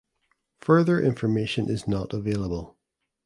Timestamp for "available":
2.11-2.75